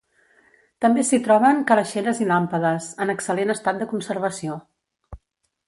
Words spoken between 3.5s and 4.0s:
estat de